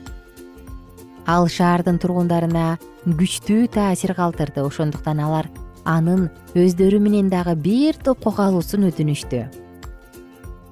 Ал 1.25 1.47
шаардын 1.49 1.97
тургундарына 1.97 2.77
күчтүү 3.05 3.69
таасир 3.73 4.13
калтырды. 4.13 4.61
Ошондуктан 4.61 5.19
алар 5.19 5.49
анын 5.85 6.29
өздөрү 6.53 6.99
менен 6.99 7.29
дагы 7.29 7.55
бир 7.55 7.97
топко 7.97 8.31
калуусун 8.31 8.89
өтүнүштү. 8.89 9.45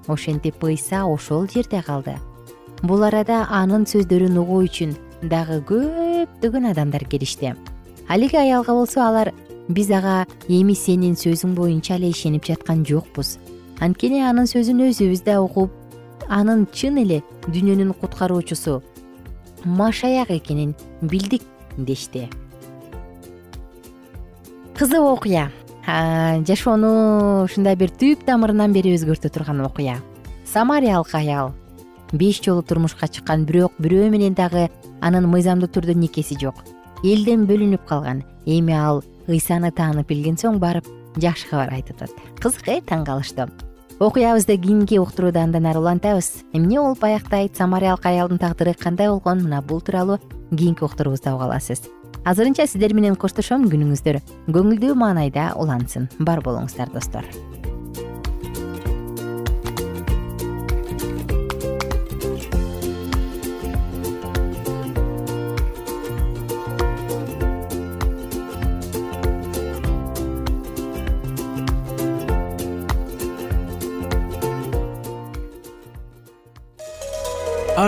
Ошентип 0.08 0.64
ыйса 0.64 1.06
ошол 1.06 1.48
жерде 1.48 1.82
калды. 1.82 2.18
Бул 2.84 3.04
арада 3.04 3.46
анын 3.50 3.86
сөздөрүн 3.88 4.38
угуу 4.42 4.66
үчүн 4.68 4.98
дагы 5.24 5.62
көптөгөн 5.70 6.70
адамдар 6.74 7.06
келишти. 7.08 7.54
Алиги 8.10 8.36
аялга 8.36 8.74
болсо 8.74 9.02
алар 9.06 9.32
биз 9.70 9.92
ага 9.92 10.26
эми 10.50 10.76
сенин 10.76 11.16
сөзүң 11.16 11.56
боюнча 11.56 11.96
эле 11.96 12.10
ишенип 12.10 12.46
жаткан 12.46 12.86
жокпуз. 12.86 13.38
Анткени 13.80 14.24
анын 14.24 14.48
сөзүн 14.48 14.86
өзүбүз 14.90 15.24
да 15.26 15.42
угуп 15.42 15.72
анын 16.30 16.68
чын 16.72 16.98
эле 17.04 17.22
дүйнөнүн 17.48 17.94
куткаруучусу 18.00 18.82
машаяк 19.66 20.32
экенин 20.32 20.76
билдик 21.02 21.42
дешти. 21.78 22.30
Кызык 24.78 25.00
окуя. 25.00 25.52
Жашоону 26.48 27.44
ушундай 27.44 27.76
бир 27.76 27.92
түп 27.92 28.24
тамырынан 28.26 28.74
бери 28.74 28.96
өзгөртө 28.96 29.30
турган 29.30 29.62
окуя. 29.66 30.00
Самариялык 30.46 31.14
аял. 31.16 31.54
Беш 32.12 32.42
жолу 32.44 32.62
турмушка 32.62 33.08
чыккан 33.08 33.46
бирок 33.46 33.74
бирөө 33.80 34.10
менен 34.10 34.34
дагы 34.34 34.70
анын 35.02 35.28
мыйзамдуу 35.28 35.68
түрдө 35.68 35.96
никеси 35.96 36.38
жок. 36.40 36.64
Элден 37.04 37.46
бөлүнүп 37.48 37.86
калган. 37.88 38.24
Эми 38.46 38.74
ал 38.74 39.04
ыйсаны 39.28 39.72
таанып 39.72 40.08
билген 40.08 40.36
соң 40.40 40.60
барып 40.60 40.88
жакшы 41.18 41.50
кабар 41.50 41.74
айтып 41.74 42.02
атат. 42.02 42.18
Кызык 42.40 42.68
э 42.68 42.82
таң 42.82 43.06
калыштуу 43.06 43.48
окуябызды 44.00 44.58
кийинки 44.58 44.98
уктурууда 45.00 45.44
андан 45.44 45.66
ары 45.66 45.80
улантабыз. 45.80 46.44
Эмне 46.54 46.80
болуп 46.80 47.04
аяктайт 47.04 47.56
самариялык 47.56 48.06
аялдын 48.06 48.40
тагдыры 48.40 48.74
кандай 48.74 49.08
болгон? 49.08 49.44
Мына 49.44 49.62
бул 49.62 49.82
тууралуу 49.82 50.20
кийинки 50.52 50.84
уктуруубузда 50.84 51.36
уга 51.36 51.46
аласыз 51.46 51.84
азырынча 52.26 52.68
сиздер 52.68 52.94
менен 52.96 53.18
коштошом 53.20 53.68
күнүңүздөр. 53.72 54.22
Көңүлдүү 54.48 54.96
маанайда 54.96 55.54
улансын. 55.60 56.10
Бар 56.20 56.44
болуңуздар 56.46 56.92
достор 56.94 57.28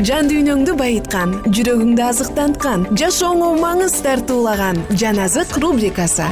жан 0.00 0.28
дүйнөңдү 0.30 0.72
байыткан 0.78 1.34
жүрөгүңдү 1.52 2.02
азыктанткан 2.06 2.86
жашооңо 2.96 3.50
маңыз 3.60 3.98
тартуулаган 4.04 4.78
жан 4.96 5.20
азык 5.20 5.52
рубрикасы. 5.60 6.24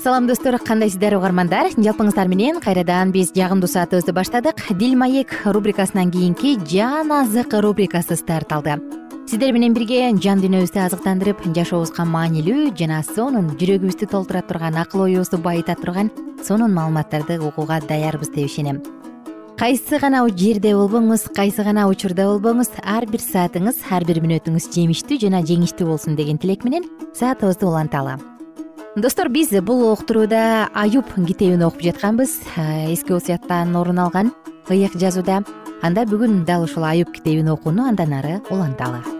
Салам 0.00 0.24
достор. 0.26 0.56
Кандайсыздар 0.64 1.18
угармандар 1.18 1.68
жалпыңыздар 1.76 2.30
менен 2.32 2.62
кайрадан 2.64 3.12
биз 3.12 3.34
жагымдуу 3.36 3.68
саатыбызды 3.68 4.14
баштадык. 4.16 4.64
Дил 4.80 4.96
маек 4.96 5.42
рубрикасынан 5.44 6.10
кийинки 6.10 6.56
жан 6.64 7.12
азык 7.12 7.52
рубрикасы 7.52 8.16
старт 8.16 8.52
алды 8.52 8.80
сиздер 9.28 9.52
менен 9.52 9.74
бирге 9.76 10.06
жан 10.24 10.40
дүйнөбүздү 10.40 10.80
азыктандырып 10.80 11.42
жашообузга 11.52 12.06
маанилүү 12.08 12.70
жана 12.78 13.02
сонун 13.04 13.50
жүрөгүбүздү 13.60 14.06
толтура 14.08 14.40
турган 14.40 14.78
акыл 14.80 15.02
оюбузду 15.04 15.36
байыта 15.44 15.74
турган 15.76 16.08
сонун 16.46 16.72
маалыматтарды 16.72 17.36
угууга 17.36 17.76
даярбыз 17.84 18.30
деп 18.32 18.46
ишенем. 18.46 18.78
Кайсы 19.60 19.98
гана 20.00 20.22
жерде 20.30 20.72
болбоңуз 20.72 21.26
кайсы 21.36 21.60
гана 21.60 21.84
учурда 21.90 22.24
болбоңуз 22.30 22.70
ар 22.80 23.04
бир 23.04 23.20
саатыңыз 23.20 23.84
ар 23.90 24.08
бир 24.08 24.22
мүнөтүңүз 24.24 24.70
жемиштүү 24.72 25.20
жана 25.26 25.44
жеңиштүү 25.44 25.90
болсун 25.90 26.16
деген 26.16 26.40
тилек 26.40 26.64
менен 26.64 26.88
саатыбызды 27.12 27.68
уланталы 27.68 28.16
достор 28.96 29.28
биз 29.28 29.52
бул 29.60 29.90
уктурууда 29.92 30.70
аюб 30.72 31.12
китебин 31.26 31.68
окуп 31.68 31.84
жатканбыз. 31.84 32.40
Эски 32.88 33.12
осуяттан 33.12 33.76
орун 33.76 33.98
алган 33.98 34.32
ыйык 34.70 34.96
жазууда. 34.96 35.44
Анда 35.82 36.08
бүгүн 36.08 36.42
дал 36.48 36.64
ушул 36.64 36.88
аюб 36.88 37.12
китебин 37.12 37.52
окууну 37.52 37.86
андан 37.86 38.16
ары 38.16 38.40
уланталы 38.50 39.17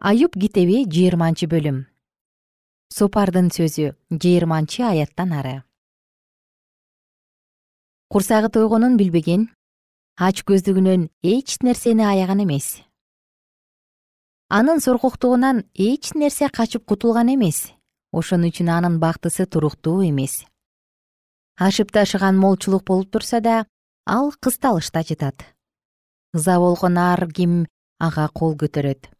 аюб 0.00 0.32
китеби 0.32 0.86
жыйырманчы 0.88 1.44
бөлүм. 1.44 1.82
Сопардын 2.88 3.50
сөзү 3.52 3.90
жыйырманчы 4.08 4.80
аяттан 4.88 5.34
ары. 5.36 5.52
Курсагы 8.08 8.48
тойгонун 8.48 8.96
билбеген 8.96 9.50
ач 10.16 10.40
көздүгүнөн 10.48 11.10
эч 11.20 11.58
нерсени 11.60 12.06
аяган 12.08 12.40
эмес. 12.46 12.80
Анын 14.48 14.80
соркоктугунан 14.80 15.66
эч 15.76 16.14
нерсе 16.16 16.48
качып 16.48 16.88
кутулган 16.88 17.28
эмес. 17.36 17.68
Ошон 18.10 18.48
үчүн 18.48 18.72
анын 18.72 18.98
бактысы 19.04 19.44
туруктуу 19.44 20.00
эмес. 20.08 20.46
Ашып 21.60 21.92
ташыган 21.92 22.40
молчулук 22.40 22.88
болуп 22.88 23.12
турса 23.12 23.44
да 23.44 23.66
ал 24.06 24.32
кысталышта 24.40 25.04
жатат. 25.04 25.44
Ыза 26.32 26.56
болгон 26.56 26.96
ар 26.96 27.28
ким 27.28 27.66
ага 28.00 28.30
кол 28.32 28.56
көтөрөт 28.56 29.19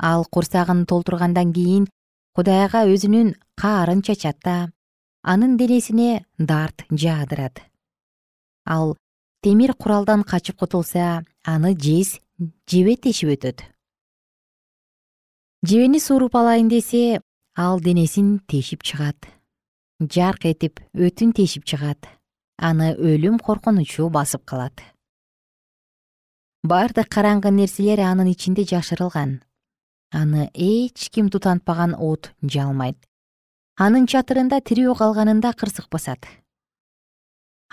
ал 0.00 0.24
курсагын 0.24 0.86
толтургандан 0.88 1.52
кийин 1.52 1.84
кудайга 2.34 2.86
өзүнүн 2.88 3.34
каарын 3.60 4.00
чачат 4.02 4.38
да 4.44 4.72
анын 5.22 5.56
денесине 5.60 6.24
дарт 6.38 6.84
жаадырат. 6.90 7.60
Ал 8.64 8.96
темир 9.42 9.74
куралдан 9.74 10.22
качып 10.24 10.56
кутулса 10.56 11.24
аны 11.44 11.76
жез 11.76 12.18
жебе 12.70 12.96
тешип 12.96 13.28
өтөт. 13.36 13.60
Жебени 15.68 16.00
сууруп 16.00 16.36
алайын 16.36 16.68
десе 16.68 17.20
ал 17.56 17.80
денесин 17.80 18.40
тешип 18.48 18.82
чыгат. 18.82 19.28
Жарк 20.00 20.46
этип 20.46 20.80
өтүн 20.94 21.34
тешип 21.36 21.64
чыгат. 21.64 22.08
Аны 22.56 22.94
өлүм 22.96 23.38
коркунучу 23.38 24.08
басып 24.08 24.46
калат. 24.48 24.80
Бардык 26.64 27.08
караңгы 27.08 27.52
нерселер 27.52 28.00
анын 28.00 28.32
ичинде 28.32 28.64
жашырылган 28.64 29.40
аны 30.10 30.50
эч 30.54 31.10
ким 31.10 31.30
тутантпаган 31.30 31.94
от 31.94 32.32
жалмайт 32.42 32.98
анын 33.80 34.04
чатырында 34.12 34.58
тирүү 34.60 34.92
калганында 34.98 35.54
кырсык 35.56 35.86
басат. 35.88 36.26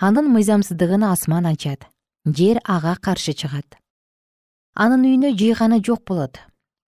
Анын 0.00 0.30
мыйзамсыздыгын 0.32 1.04
асман 1.04 1.48
ачат 1.50 1.84
жер 2.24 2.60
ага 2.64 2.94
каршы 2.96 3.34
чыгат. 3.36 3.76
Анын 4.74 5.04
үйүнө 5.04 5.34
жыйганы 5.36 5.82
жок 5.84 6.04
болот. 6.08 6.40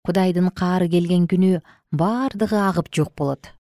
Кудайдын 0.08 0.48
каары 0.56 0.88
келген 0.88 1.26
күнү 1.28 1.60
бардыгы 1.92 2.56
агып 2.70 2.88
жок 2.96 3.12
болот. 3.18 3.52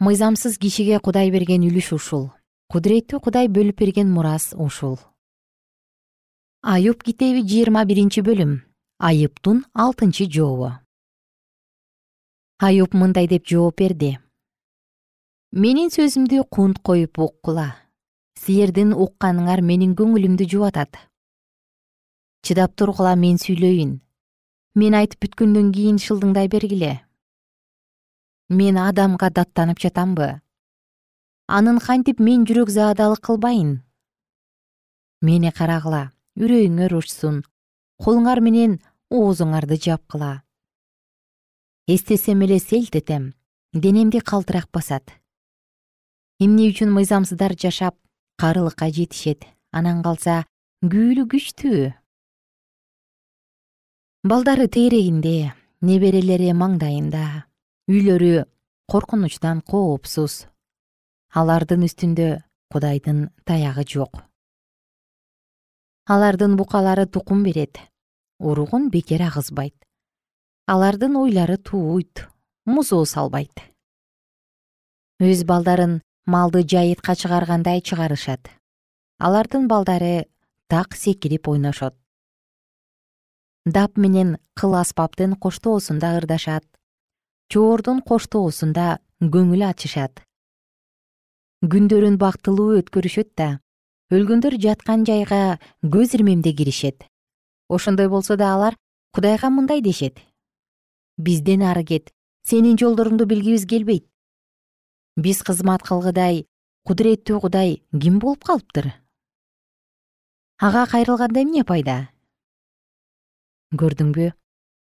Мыйзамсыз 0.00 0.56
кишиге 0.58 1.00
кудай 1.00 1.30
берген 1.30 1.66
үлүш 1.68 1.92
ушул. 1.98 2.30
Кудуреттүү 2.72 3.20
кудай 3.20 3.48
бөлүп 3.52 3.76
берген 3.84 4.08
мурас 4.12 4.54
ушул. 4.56 4.96
Аюб 6.62 7.02
китеби 7.04 7.44
жыйырма 7.44 7.84
биринчи 7.84 8.24
бөлүм 8.24 8.62
айыптун 8.98 9.64
алтынчы 9.74 10.24
жообу. 10.32 10.70
Аюб 12.58 12.94
мындай 12.94 13.28
деп 13.28 13.44
жооп 13.44 13.76
берди. 13.82 14.16
Менин 15.52 15.90
сөзүмдү 15.92 16.46
кунт 16.48 16.80
коюп 16.80 17.18
уккула. 17.20 17.76
Силердин 18.40 18.94
укканыңар 18.96 19.60
менин 19.60 19.92
көңүлүмдү 19.96 20.48
жубатат. 20.48 20.96
Чыдап 22.40 22.72
тургула 22.76 23.14
мен 23.16 23.36
сүйлөйүн. 23.36 23.98
Мен 24.76 24.96
айтып 24.96 25.26
бүткөндөн 25.26 25.72
кийин 25.72 25.98
шылдыңдай 26.00 26.48
бергиле. 26.48 27.00
Мен 28.48 28.78
адамга 28.80 29.28
даттанып 29.28 29.80
жатамбы? 29.82 30.40
Анын 31.48 31.80
кантип 31.80 32.20
мен 32.20 32.46
жүрөк 32.48 32.72
заадалык 32.72 33.20
кылбайын? 33.28 33.82
Мени 35.20 35.52
карагыла 35.52 36.12
үрөйүңөр 36.36 36.96
учсун 36.96 37.42
колуңар 38.02 38.42
менен 38.44 38.80
оозуңарды 39.10 39.78
жапкыла 39.80 40.42
эстесем 41.86 42.42
эле 42.42 42.58
селт 42.58 42.96
этем 42.96 43.34
денемди 43.72 44.18
калтырак 44.18 44.68
басат. 44.72 45.12
Эмне 46.40 46.68
үчүн 46.72 46.90
мыйзамсыздар 46.90 47.54
жашап 47.54 47.94
карылыкка 48.36 48.90
жетишет 48.90 49.46
анан 49.70 50.02
калса 50.02 50.44
күүлү 50.82 51.28
күчтүү. 51.30 51.92
Балдары 54.26 54.66
тегерегинде 54.66 55.54
неберелери 55.80 56.50
маңдайында 56.52 57.46
үйлөрү 57.86 58.44
коркунучтан 58.90 59.62
коопсуз. 59.62 60.46
Алардын 61.30 61.86
үстүндө 61.86 62.30
кудайдын 62.72 63.28
таягы 63.46 63.86
жок 63.86 64.26
алардын 66.06 66.52
букалары 66.54 67.04
тукум 67.06 67.42
берет 67.42 67.80
уругун 68.38 68.90
бекер 68.90 69.24
агызбайт. 69.26 69.74
Алардын 70.66 71.16
уйлары 71.16 71.56
тууйт 71.56 72.28
музоо 72.64 73.04
салбайт. 73.04 73.58
Өз 75.18 75.42
балдарын 75.42 76.02
малды 76.24 76.62
жайытка 76.62 77.16
чыгаргандай 77.18 77.82
чыгарышат. 77.82 78.52
Алардын 79.18 79.66
балдары 79.66 80.28
так 80.68 80.94
секирип 80.94 81.48
ойношот. 81.48 81.98
Дап 83.64 83.98
менен 83.98 84.38
кыл 84.54 84.78
аспаптын 84.78 85.34
коштоосунда 85.34 86.18
ырдашат. 86.20 86.62
Чоордун 87.50 87.98
коштоосунда 87.98 89.00
көңүл 89.18 89.66
ачышат. 89.66 90.22
Күндөрүн 91.66 92.14
бактылуу 92.14 92.78
өткөрүшөт 92.78 93.34
да 93.34 93.58
өлгөндөр 94.10 94.54
жаткан 94.62 95.04
жайга 95.04 95.58
көз 95.82 96.14
ирмемде 96.14 96.52
киришет. 96.52 97.06
Ошондой 97.68 98.08
болсо 98.08 98.36
да 98.36 98.54
алар 98.54 98.76
кудайга 99.12 99.50
мындай 99.50 99.80
дешет 99.80 100.20
бизден 101.16 101.62
ары 101.62 101.82
кет 101.84 102.12
сенин 102.44 102.76
жолдоруңду 102.76 103.24
билгибиз 103.26 103.64
келбейт 103.66 104.04
биз 105.16 105.40
кызмат 105.42 105.82
кылгыдай 105.82 106.44
кудуреттүү 106.86 107.40
кудай 107.40 107.80
ким 107.90 108.18
болуп 108.20 108.44
калыптыр? 108.44 108.92
Ага 110.60 110.84
кайрылганда 110.92 111.42
эмне 111.42 111.64
пайда? 111.64 111.96
Көрдүңбү 113.74 114.30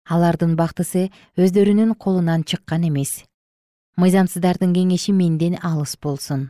алардын 0.06 0.54
бактысы 0.60 1.08
өздөрүнүн 1.40 1.96
колунан 1.96 2.44
чыккан 2.44 2.86
эмес. 2.92 3.24
Мыйзамсыздардын 3.98 4.76
кеңеши 4.76 5.16
менден 5.16 5.58
алыс 5.64 5.96
болсун 5.98 6.50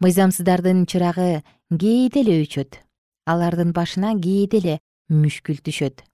мыйзамсыздардын 0.00 0.86
чырагы 0.86 1.42
кээде 1.70 2.22
эле 2.22 2.34
өчөт. 2.44 2.78
Алардын 3.26 3.74
башына 3.74 4.14
кээде 4.14 4.58
эле 4.60 4.74
мүшкүл 5.10 5.58
түшөт. 5.66 6.06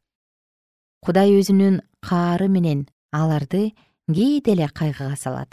Кудай 1.04 1.36
өзүнүн 1.36 1.82
каары 2.00 2.48
менен 2.48 2.86
аларды 3.12 3.74
кээде 4.08 4.56
эле 4.56 4.68
кайгыга 4.72 5.16
салат. 5.20 5.52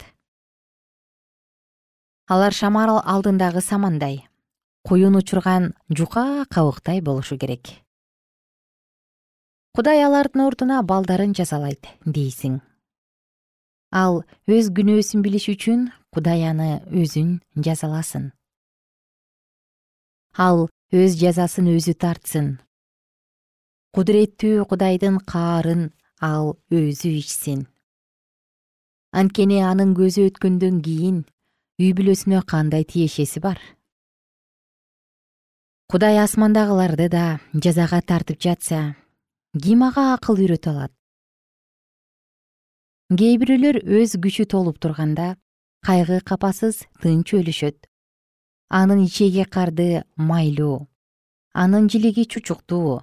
Алар 2.26 2.56
шамал 2.56 3.02
алдындагы 3.04 3.60
самандай 3.60 4.22
куюн 4.82 5.16
учурган 5.16 5.74
жука 5.90 6.46
кабыктай 6.48 7.00
болушу 7.00 7.36
керек. 7.38 7.68
Кудай 9.76 10.02
алардын 10.04 10.46
ордуна 10.46 10.82
балдарын 10.82 11.36
жазалайт 11.36 11.86
дейсиң 12.04 12.60
ал 13.92 14.22
өз 14.48 14.70
күнөөсүн 14.76 15.22
билиш 15.24 15.50
үчүн 15.52 15.90
кудай 16.12 16.46
аны 16.48 16.80
өзүн 16.88 17.40
жазаласын. 17.56 18.30
Ал 20.36 20.68
өз 20.92 21.18
жазасын 21.20 21.68
өзү 21.76 21.94
тартсын. 22.00 22.56
Кудуреттүү 23.92 24.64
кудайдын 24.70 25.20
каарын 25.28 25.90
ал 26.24 26.56
өзү 26.72 27.12
ичсин. 27.20 27.66
Анткени 29.12 29.60
анын 29.60 29.92
көзү 29.92 30.30
өткөндөн 30.30 30.80
кийин 30.80 31.18
үй 31.76 31.92
бүлөсүнө 31.92 32.40
кандай 32.48 32.88
тиешеси 32.88 33.44
бар? 33.44 33.60
Кудай 35.92 36.16
асмандагыларды 36.16 37.10
да 37.12 37.26
жазага 37.52 38.00
тартып 38.00 38.40
жатса 38.40 38.94
ким 39.52 39.84
ага 39.84 40.14
акыл 40.14 40.40
үйрөтө 40.40 40.72
алат 40.72 40.92
кээ 43.18 43.34
бирөөлөр 43.42 43.82
өз 43.98 44.16
күчү 44.22 44.46
толуп 44.52 44.78
турганда 44.82 45.34
кайгы 45.86 46.20
капасыз 46.28 46.84
тынч 47.02 47.34
өлүшөт 47.38 47.88
анын 48.72 49.04
ичеги 49.04 49.44
карды 49.44 50.04
майлуу 50.16 50.88
анын 51.54 51.88
жилиги 51.88 52.24
чучуктуу. 52.24 53.02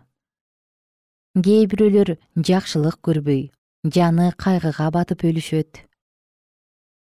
Кээ 1.37 1.67
бирөөлөр 1.69 2.15
жакшылык 2.35 2.97
көрбөй 3.05 3.51
жаны 3.85 4.31
кайгыга 4.33 4.89
батып 4.91 5.23
өлүшөт. 5.29 5.85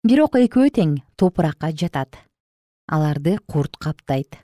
Бирок 0.04 0.36
экөө 0.36 0.68
тең 0.76 0.98
топуракка 1.16 1.72
жатат. 1.72 2.20
Аларды 2.86 3.38
курт 3.46 3.76
каптайт. 3.80 4.36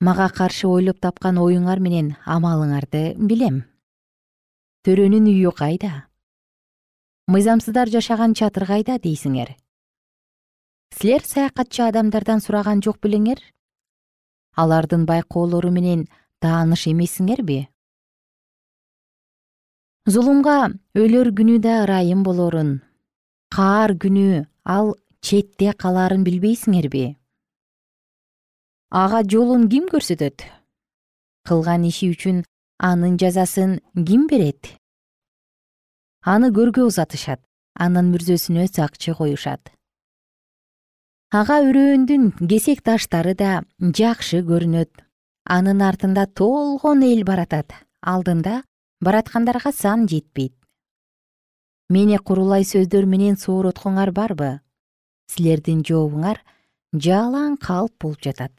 Мага 0.00 0.28
каршы 0.30 0.68
ойлоп 0.68 1.00
тапкан 1.00 1.38
оюңар 1.42 1.80
менен 1.80 2.14
амалыңарды 2.24 3.16
билем. 3.18 3.64
Төрөнүн 4.86 5.26
үйү 5.32 5.50
кайда 5.56 6.05
мыйзамсыздар 7.26 7.90
жашаган 7.90 8.34
чатыр 8.38 8.66
кайда 8.66 8.98
дейсиңер? 9.02 9.56
Силер 10.94 11.24
саякатчы 11.26 11.82
адамдардан 11.88 12.40
сураган 12.40 12.82
жок 12.82 13.00
белеңер 13.02 13.42
алардын 14.54 15.06
байкоолору 15.08 15.72
менен 15.74 16.06
тааныш 16.40 16.86
эмессиңерби 16.92 17.64
зулумга 20.06 20.70
өлөр 20.94 21.32
күнү 21.34 21.58
да 21.58 21.82
ырайым 21.82 22.22
болорун. 22.22 22.76
Каар 23.50 23.96
күнү 23.98 24.46
ал 24.62 24.94
четте 25.20 25.72
калаарын 25.74 26.22
билбейсиңерби? 26.22 27.16
Ага 28.90 29.24
жолун 29.26 29.66
ким 29.68 29.90
көрсөтөт? 29.90 30.46
Кылган 31.46 31.90
иши 31.90 32.12
үчүн 32.14 32.44
анын 32.78 33.18
жазасын 33.18 33.80
ким 34.06 34.28
берет 34.30 34.76
аны 36.26 36.50
көргө 36.50 36.88
узатышат 36.90 37.40
анын 37.78 38.10
мүрзөсүнө 38.10 38.66
сакчы 38.66 39.14
коюшат. 39.14 39.70
Ага 41.30 41.60
үрөөндүн 41.68 42.48
кесек 42.50 42.82
таштары 42.82 43.34
да 43.38 43.62
жакшы 43.80 44.42
көрүнөт. 44.46 44.90
Анын 45.46 45.82
артында 45.86 46.26
толгон 46.26 47.04
эл 47.06 47.22
баратат 47.24 47.74
алдында 48.02 48.62
бараткандарга 49.00 49.70
сан 49.72 50.06
жетпейт. 50.10 50.54
Мени 51.88 52.18
курулай 52.18 52.66
сөздөр 52.66 53.06
менен 53.06 53.38
соороткоңар 53.38 54.10
барбы? 54.10 54.58
Силердин 55.30 55.84
жообуңар 55.86 56.42
жалаң 56.94 57.58
калп 57.62 57.94
болуп 58.02 58.22
жатат 58.26 58.50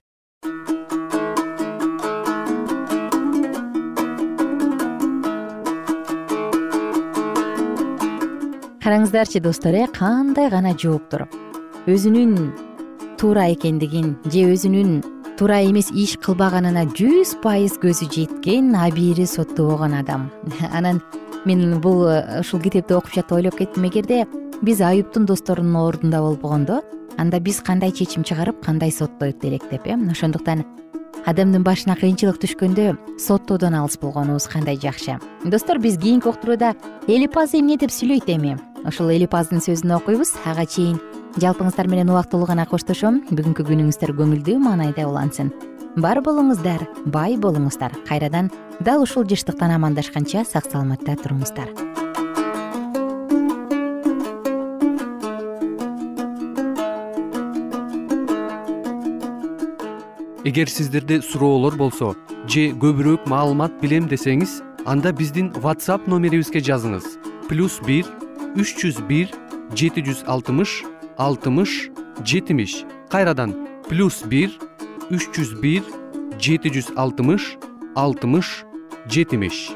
караңыздарчы 8.88 9.42
достор 9.44 9.76
э 9.76 9.86
кандай 9.92 10.48
гана 10.50 10.72
жооптор. 10.72 11.26
Өзүнүн 11.92 12.54
туура 13.20 13.50
экендигин 13.52 14.14
же 14.32 14.46
өзүнүн 14.48 15.02
туура 15.36 15.60
эмес 15.60 15.90
иш 15.92 16.16
кылбаганына 16.24 16.86
жүз 16.96 17.34
пайыз 17.44 17.76
көзү 17.84 18.08
жеткен 18.08 18.72
абийири 18.80 19.26
соттобогон 19.28 19.92
адам. 19.94 20.32
Анан 20.72 21.02
мен 21.44 21.82
бул 21.82 22.08
э, 22.08 22.40
ушул 22.40 22.62
китепти 22.62 22.94
окуп 22.96 23.12
жатып 23.12 23.36
ойлоп 23.36 23.58
кеттим. 23.60 23.84
Эгерде 23.90 24.24
биз 24.62 24.80
аюптун 24.80 25.26
досторунун 25.26 25.76
ордунда 25.76 26.22
болбогондо 26.22 26.80
анда 27.18 27.42
биз 27.42 27.60
кандай 27.60 27.92
чечим 27.92 28.24
чыгарып 28.24 28.64
кандай 28.64 28.92
соттойт 28.92 29.44
элек 29.44 29.68
деп 29.70 29.84
э. 29.86 30.00
Ошондуктан 30.12 30.64
адамдын 31.26 31.64
башына 31.68 31.98
кыйынчылык 32.00 32.40
түшкөндө 32.40 32.96
соттоодон 33.20 33.76
алыс 33.76 34.00
болгонубуз 34.00 34.48
кандай 34.48 34.80
жакшы. 34.80 35.20
Достор 35.44 35.78
биз 35.78 36.00
кийинки 36.00 36.32
уктурууда 36.32 36.74
элипаз 37.08 37.52
эмне 37.54 37.76
деп 37.76 37.92
сүйлөйт 37.92 38.32
эми 38.32 38.56
ушул 38.88 39.12
элипаздын 39.12 39.62
сөзүн 39.62 39.98
окуйбуз. 40.00 40.34
Ага 40.48 40.66
чейин 40.66 40.98
жалпыңыздар 41.38 41.90
менен 41.92 42.10
убактылуу 42.14 42.48
гана 42.48 42.66
коштошом. 42.66 43.22
Бүгүнкү 43.30 43.68
күнүңүздөр 43.68 44.16
көңүлдүү 44.18 44.58
маанайда 44.64 45.08
улансын. 45.10 45.52
Бар 45.98 46.22
болуңуздар 46.24 46.88
бай 47.06 47.38
болуңуздар. 47.38 47.94
Кайрадан 48.08 48.52
дал 48.80 49.04
ушул 49.04 49.26
жыштыктан 49.28 49.74
амандашканча 49.76 50.46
сак 50.46 50.72
саламатта 50.72 51.18
туруңуздар. 51.20 51.74
Эгер 60.48 60.70
сиздерде 60.72 61.20
суроолор 61.22 61.76
болсо 61.76 62.14
же 62.48 62.70
көбүрөөк 62.72 63.26
маалымат 63.28 63.82
билем 63.82 64.06
десеңиз 64.08 64.62
анда 64.88 65.12
биздин 65.12 65.50
whatsapp 65.60 66.08
номерибизге 66.08 66.62
жазыңыз. 66.64 67.18
Плюс 67.50 67.82
бир 67.84 68.08
үч 68.56 68.78
жүз 68.80 69.02
бир 69.10 69.34
жети 69.76 70.04
жүз 70.06 70.24
алтымыш 70.32 70.84
алтымыш 71.18 71.90
жетимиш. 72.24 72.86
Кайрадан 73.12 73.56
плюс 73.90 74.22
бир 74.24 74.54
үч 75.12 75.28
жүз 75.36 75.58
бир 75.60 75.84
жети 76.40 76.72
жүз 76.72 76.94
алтымыш 76.96 77.58
алтымыш 77.96 78.64
жетимиш. 79.12 79.74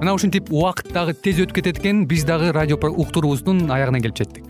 Мына 0.00 0.14
ушинтип 0.16 0.48
убакыт 0.48 0.94
дагы 0.94 1.12
тез 1.12 1.42
өтүп 1.44 1.60
кетет 1.60 1.82
экен 1.82 2.06
биз 2.08 2.24
дагы 2.24 2.54
радио 2.56 2.80
уктуруубуздун 2.80 3.68
аягына 3.70 4.00
келип 4.00 4.16
жеттик 4.16 4.49